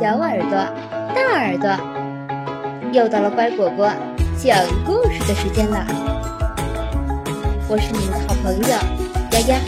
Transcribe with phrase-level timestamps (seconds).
[0.00, 0.52] 小耳朵、
[1.12, 1.76] 大耳朵，
[2.92, 3.90] 又到了乖果果
[4.40, 4.56] 讲
[4.86, 5.84] 故事的时间了。
[7.68, 8.68] 我是你们的好朋友
[9.32, 9.58] 丫丫，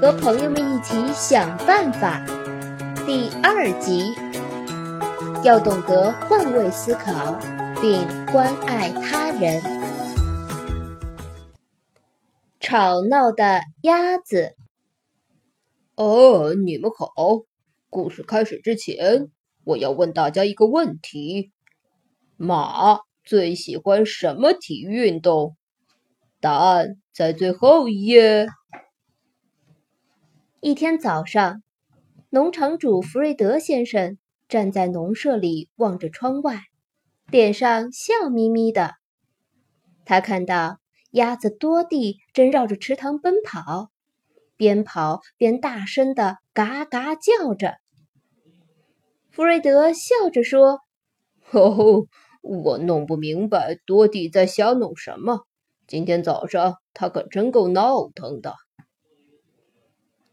[0.00, 2.20] 和朋友们一起想办法。
[3.06, 4.16] 第二集，
[5.44, 7.38] 要懂得换位思考，
[7.80, 9.62] 并关爱他人。
[12.72, 14.56] 吵闹的鸭子。
[15.94, 17.12] 哦，你们好！
[17.90, 19.28] 故事开始之前，
[19.62, 21.52] 我要问大家一个问题：
[22.38, 25.54] 马最喜欢什么体育运动？
[26.40, 28.48] 答案在最后一页。
[30.62, 31.62] 一天早上，
[32.30, 34.16] 农场主弗瑞德先生
[34.48, 36.62] 站在农舍里望着窗外，
[37.30, 38.94] 脸上笑眯眯的。
[40.06, 40.78] 他看到。
[41.12, 43.90] 鸭子多蒂正绕着池塘奔跑，
[44.56, 47.76] 边跑边大声的嘎嘎叫着。
[49.30, 50.80] 弗瑞德笑着说
[51.52, 52.06] ：“哦，
[52.40, 55.46] 我弄不明白多蒂在瞎弄什么。
[55.86, 58.54] 今天早上他可真够闹腾的。”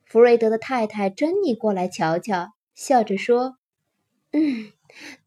[0.05, 3.57] 弗瑞德的太太珍妮过来瞧瞧，笑着说
[4.31, 4.71] ：“嗯，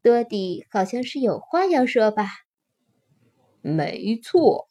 [0.01, 2.25] 多蒂好像是有话要说吧
[3.61, 4.67] ？”“没错。”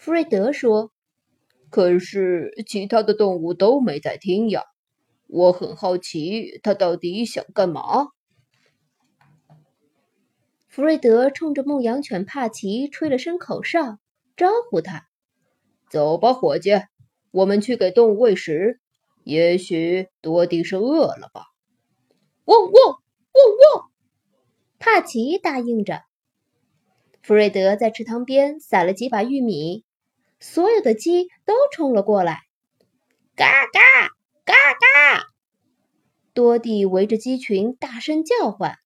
[0.00, 0.92] 弗瑞德说
[1.68, 4.62] ：“可是其他的动物都没在听呀，
[5.26, 8.08] 我很好奇他到底想干嘛。”
[10.68, 13.98] 弗瑞德冲着牧羊犬帕奇吹了声口哨，
[14.38, 15.02] 招呼他
[15.92, 16.70] ：“走吧，伙计，
[17.30, 18.80] 我们去给动物喂食。
[19.24, 21.42] 也许多蒂是饿了吧。
[22.48, 22.94] ”“汪汪汪
[23.76, 23.90] 汪！”
[24.80, 26.04] 帕奇答应着。
[27.20, 29.84] 弗瑞德在池塘边撒了几把玉米。
[30.42, 32.40] 所有的鸡都冲了过来，
[33.36, 33.80] 嘎嘎
[34.46, 35.26] 嘎嘎！
[36.32, 38.76] 多蒂围着鸡群大声叫唤，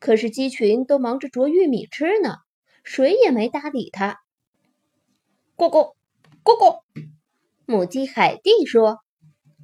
[0.00, 2.38] 可是鸡群都忙着啄玉米吃呢，
[2.82, 4.18] 谁也没搭理他。
[5.56, 5.94] 咕咕
[6.42, 6.80] 咕咕！
[7.66, 8.98] 母鸡海蒂说：“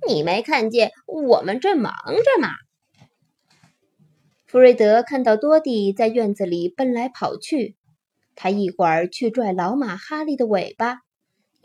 [0.06, 2.51] 你没看见我们正忙着吗？”
[4.47, 7.75] 弗瑞德看到多蒂在院子里奔来跑去，
[8.37, 10.99] 他一会儿去拽老马哈利的尾巴。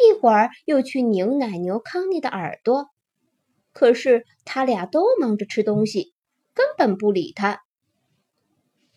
[0.09, 2.87] 一会儿又去拧奶牛康妮的耳朵，
[3.73, 6.13] 可是他俩都忙着吃东西，
[6.53, 7.61] 根本不理他。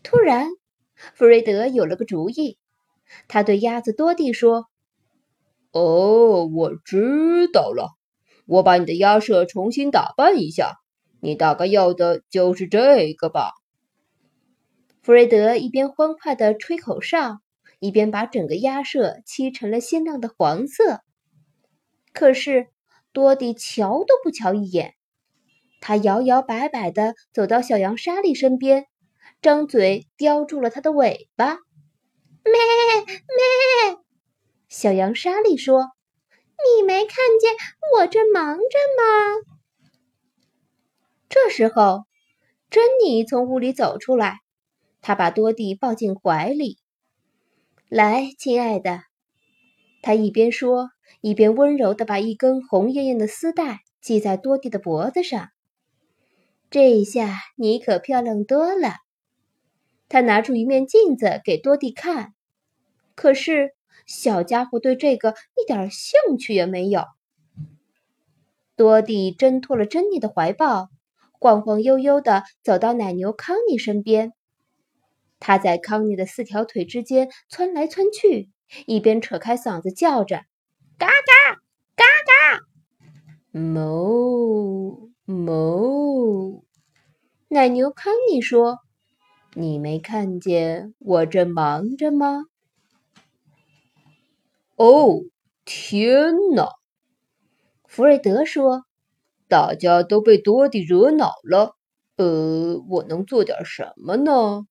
[0.03, 0.49] 突然，
[1.15, 2.59] 弗瑞德有了个主意，
[3.29, 4.67] 他对鸭子多蒂说
[5.73, 7.91] ：“哦，我知道了，
[8.47, 10.75] 我把你的鸭舍重新打扮一下，
[11.21, 13.53] 你大概要的就是这个吧。”
[15.03, 17.39] 弗瑞德一边欢快地吹口哨。
[17.85, 21.03] 一边把整个鸭舍漆成了鲜亮的黄色，
[22.15, 22.69] 可是
[23.13, 24.95] 多蒂瞧都不瞧一眼。
[25.83, 28.87] 他摇摇摆摆地走到小羊莎莉身边，
[29.43, 31.59] 张嘴叼住了它的尾巴。
[32.43, 32.55] 咩
[33.05, 33.99] 咩！
[34.71, 35.91] 小羊莎莉说
[36.79, 37.53] ：“你没看见
[37.95, 39.43] 我正忙着吗？”
[41.29, 42.05] 这时候，
[42.71, 44.39] 珍妮从屋里走出来，
[45.03, 46.79] 她把多蒂抱进怀里。
[47.91, 49.03] 来，亲爱的，
[50.01, 50.89] 他一边说，
[51.21, 55.51] 一边温柔地把一根红艳艳的丝带系在多蒂的脖子上。
[56.71, 58.95] 这一下你可漂亮多了。
[60.09, 62.35] 他拿出一面镜子给多蒂看，
[63.15, 63.75] 可是
[64.07, 67.05] 小家伙对这个一点兴趣也没有。
[68.77, 70.89] 多蒂挣脱了珍妮的怀抱，
[71.39, 74.33] 晃晃悠悠地走到奶牛康妮身边。
[75.47, 78.49] 他在康妮的四条腿之间窜来窜去，
[78.87, 80.39] 一边扯开嗓子叫着
[80.97, 81.61] ：“嘎嘎
[81.95, 82.61] 嘎嘎！”
[83.53, 86.65] 哞哞。
[87.49, 88.79] 奶牛康妮说
[89.53, 92.45] ：“你没看见我正忙着吗？”
[94.77, 95.25] 哦，
[95.67, 96.71] 天哪！
[97.87, 98.87] 弗瑞德说
[99.47, 101.77] ：“大家都被多蒂惹恼了。
[102.17, 104.67] 呃，我能做点什么呢？”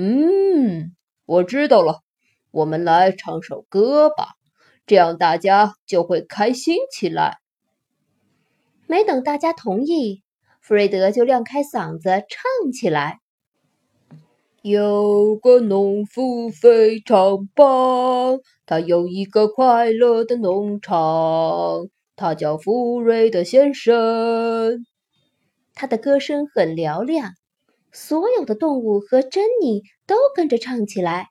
[0.00, 0.94] 嗯，
[1.26, 2.02] 我知道了，
[2.52, 4.34] 我们来唱首歌吧，
[4.86, 7.38] 这样大家就会开心起来。
[8.86, 10.22] 没等大家同意，
[10.60, 13.18] 弗瑞德就亮开嗓子唱起来
[14.62, 24.86] ：“有个农夫非常棒，他有一个快乐的农场，他叫福瑞德先生。”
[25.74, 27.32] 他的歌声很嘹亮。
[28.00, 31.30] 所有的动物和珍妮都跟着唱起来：“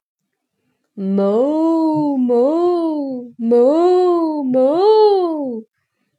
[0.95, 5.63] 哞哞哞哞。”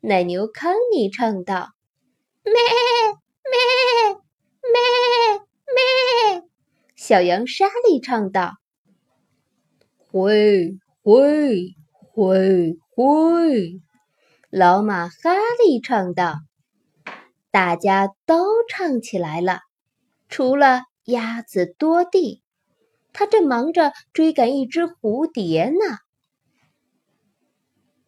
[0.01, 1.69] 奶牛康妮唱道
[2.43, 2.55] ：“咩
[3.45, 4.15] 咩
[4.73, 5.39] 咩
[5.77, 6.43] 咩。”
[6.97, 8.55] 小羊莎莉唱道
[10.11, 11.75] ：“灰灰
[12.15, 13.83] 灰灰。”
[14.49, 15.31] 老马哈
[15.63, 16.37] 利唱道
[17.53, 19.68] ：“大家都唱起来了，
[20.29, 22.43] 除了鸭子多蒂，
[23.13, 25.99] 他正忙着追赶一只蝴蝶呢。”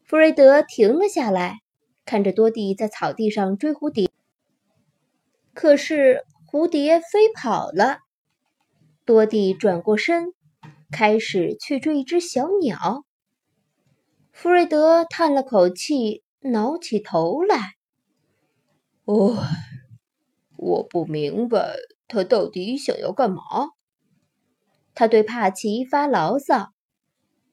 [0.04, 1.58] 弗瑞德停了下来，
[2.04, 4.10] 看着多蒂在草地上追蝴蝶。
[5.54, 7.98] 可是蝴蝶飞跑了，
[9.04, 10.32] 多蒂转过身，
[10.90, 13.04] 开始去追一只小鸟。
[14.32, 16.22] 弗瑞德叹了口气。
[16.42, 17.74] 挠起头来，
[19.04, 19.36] 哦，
[20.56, 21.76] 我不明白
[22.10, 23.42] 他到底想要干嘛。
[24.94, 26.72] 他对帕奇发牢骚，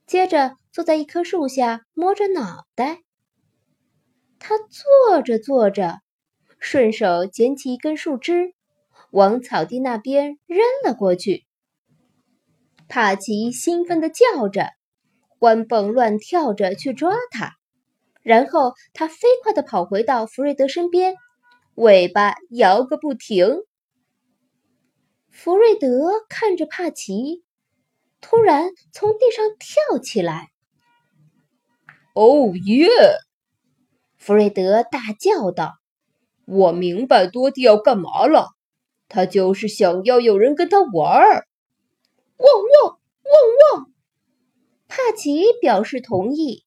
[0.05, 3.03] 接着坐在一棵树下摸着脑袋。
[4.39, 5.99] 他坐着坐着，
[6.59, 8.53] 顺手捡起一根树枝，
[9.11, 11.45] 往草地那边扔了过去。
[12.89, 14.71] 帕奇兴奋地叫着，
[15.39, 17.53] 欢蹦乱跳着去抓它。
[18.23, 21.15] 然后他飞快地跑回到弗瑞德身边，
[21.75, 23.61] 尾巴摇个不停。
[25.37, 27.43] 弗瑞德看着帕奇，
[28.21, 30.49] 突然从地上跳起来。
[32.15, 32.87] “哦耶！”
[34.17, 35.75] 弗瑞德大叫道
[36.45, 38.47] ，“我明白多蒂要干嘛了，
[39.07, 41.47] 他就是想要有人跟他玩儿。”
[42.37, 43.91] 汪汪汪汪！
[44.87, 46.65] 帕奇表示同意。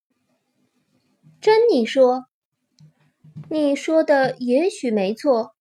[1.41, 2.27] 珍妮说
[3.51, 5.57] ：“你说的也许没错，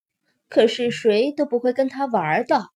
[0.48, 2.68] 可是谁都不会跟他玩的。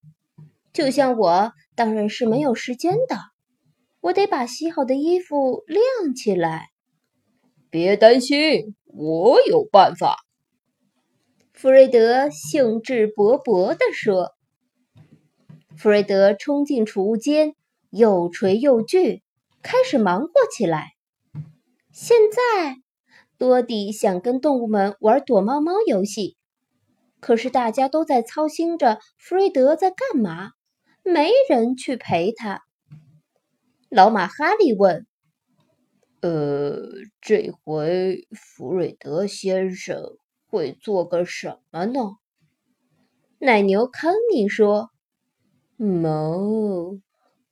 [0.73, 3.15] 就像我，当然是没有时间的。
[4.01, 6.69] 我得把洗好的衣服晾起来。”
[7.69, 10.17] 别担心，我有办法。”
[11.53, 14.31] 弗瑞德兴致勃勃地说。
[15.77, 17.55] 弗瑞德冲进储物间，
[17.89, 19.23] 又锤又锯，
[19.61, 20.93] 开始忙活起来。
[21.91, 22.77] 现在。
[23.35, 26.37] 多迪想跟动物们玩躲猫猫游戏，
[27.19, 30.51] 可是大家都在操心着弗瑞德在干嘛，
[31.03, 32.61] 没人去陪他。
[33.89, 35.05] 老马哈利问
[36.21, 36.81] ：“呃，
[37.21, 40.17] 这回弗瑞德先生
[40.47, 41.99] 会做个什么呢？”
[43.39, 44.89] 奶牛康妮说
[45.77, 47.01] ：“哞，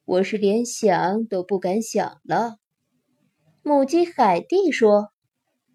[0.06, 2.58] 我是连想都不敢想了。”
[3.64, 5.12] 母鸡海蒂说。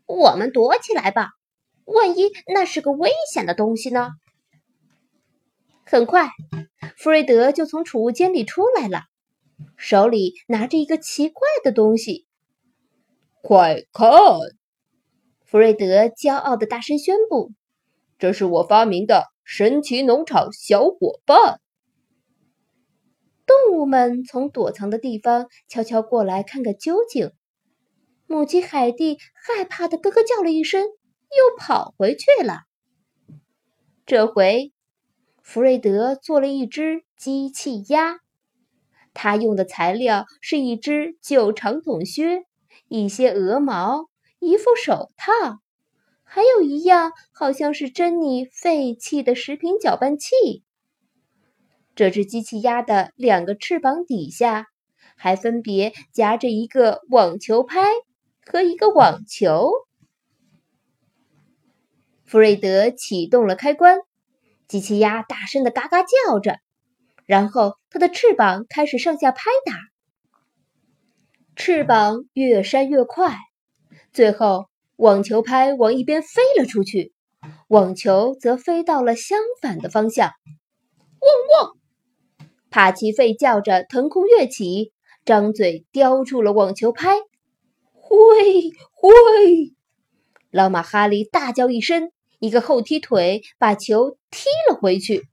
[0.09, 1.31] 我们躲起来吧，
[1.85, 4.11] 万一那是个危险的东西呢？
[5.89, 6.29] 很快，
[6.97, 9.03] 弗瑞德就从储物间里出来了，
[9.77, 12.27] 手里拿着一个奇怪的东西。
[13.41, 14.11] 快看！
[15.45, 17.53] 弗瑞德骄傲的大声宣布
[18.19, 21.61] ：“这是我发明的神奇农场小伙伴！”
[23.47, 27.31] 动物们从躲藏的地方悄悄过来看个究竟。
[28.27, 32.63] 母鸡海蒂害怕的咯咯叫了一声，又跑回去了。
[34.05, 34.73] 这回，
[35.47, 38.19] 弗瑞德做了一只机器鸭，
[39.15, 42.45] 他用的材料是一只旧长筒靴、
[42.89, 44.09] 一些鹅毛、
[44.41, 45.61] 一副手套，
[46.25, 50.65] 还有一样好像是珍妮废弃的食品搅拌器。
[51.95, 54.67] 这只机器鸭的两个翅膀底下
[55.15, 57.87] 还分别夹着一个网球拍。
[58.45, 59.71] 和一个网球，
[62.25, 63.99] 弗瑞德启动了开关，
[64.69, 66.59] 机器鸭大声的嘎嘎叫着，
[67.25, 69.75] 然后它的翅膀开始上下拍打，
[71.55, 73.37] 翅膀越扇越快，
[74.13, 77.13] 最后网球拍往一边飞了出去，
[77.69, 80.31] 网球则飞到了相反的方向。
[81.21, 81.77] 汪汪！
[82.71, 84.93] 帕奇吠叫着腾空跃起，
[85.25, 87.15] 张嘴叼住了网球拍。
[88.09, 89.75] 喂喂！
[90.51, 95.29] 老马哈利大叫一声，一个后踢腿把球踢了回去。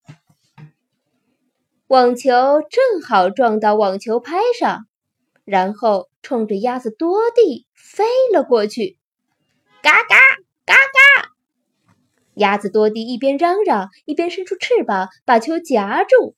[1.88, 4.88] 网球正好撞到网球拍上，
[5.46, 8.98] 然后冲着鸭子多蒂飞了过去。
[9.82, 10.16] 嘎嘎
[10.66, 11.30] 嘎嘎！
[12.36, 16.36] 鸭子多蒂一边嚷嚷，一边伸出翅膀把球夹住。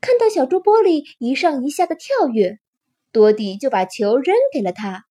[0.00, 2.58] 看到小猪玻璃一上一下的跳跃。
[3.12, 5.06] 多蒂就把球扔给了他。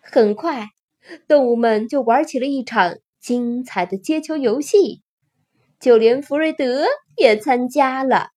[0.00, 0.68] 很快，
[1.26, 5.02] 动物们就玩起了一场精彩的接球游戏，
[5.78, 8.30] 就连弗瑞德也参加了。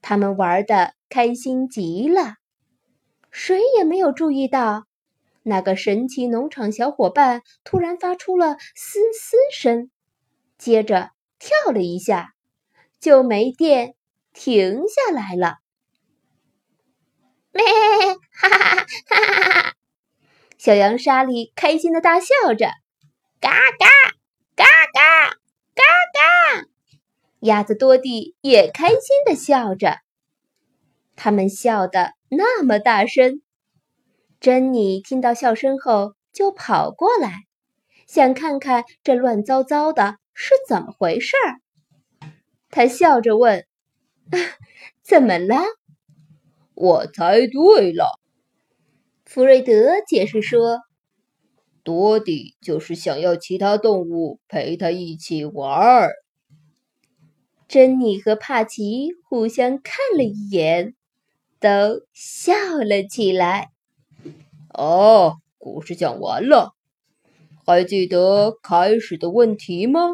[0.00, 2.34] 他们玩的开心极了，
[3.30, 4.86] 谁也没有注意到，
[5.42, 9.90] 那个神奇农场小伙伴突然发出了嘶嘶声，
[10.58, 12.34] 接着跳了一下，
[13.00, 13.94] 就没电
[14.32, 15.58] 停下来了。
[17.52, 17.62] 咩，
[18.32, 19.74] 哈哈哈哈哈！
[20.64, 22.70] 小羊莎莉开心的大笑着，
[23.38, 23.86] 嘎嘎
[24.56, 25.34] 嘎嘎
[25.74, 25.82] 嘎
[26.14, 26.66] 嘎！
[27.40, 29.98] 鸭子多蒂也开心的笑着，
[31.16, 33.42] 他们笑得那么大声。
[34.40, 37.40] 珍妮听到笑声后，就跑过来，
[38.06, 41.60] 想看看这乱糟糟的是怎么回事儿。
[42.70, 43.66] 她笑着问
[44.32, 44.38] ：“啊
[45.04, 45.62] 怎么了？”
[46.72, 48.18] 我猜对了，
[49.34, 50.78] 弗瑞德解释说
[51.82, 56.12] ：“多迪就是想要其他动物陪他一起玩儿。”
[57.66, 60.94] 珍妮和帕奇互相看了一眼，
[61.58, 63.70] 都笑了起来。
[64.68, 66.70] 哦，故事讲完了，
[67.66, 70.10] 还记得开始的问题吗？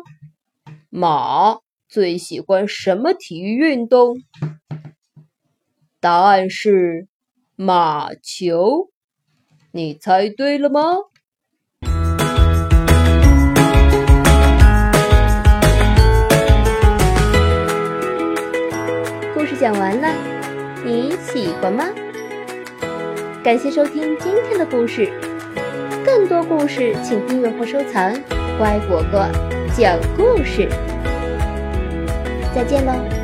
[0.88, 1.58] 马
[1.90, 4.16] 最喜欢什么体育运动？
[6.00, 7.06] 答案是
[7.54, 8.89] 马球，
[9.72, 10.80] 你猜对了吗？
[19.32, 20.08] 故事讲完了，
[20.84, 21.84] 你喜欢吗？
[23.44, 25.08] 感谢收听今天的故事，
[26.04, 28.12] 更多故事请订阅或收藏。
[28.58, 29.24] 乖果果
[29.76, 30.68] 讲故事，
[32.52, 33.19] 再见喽。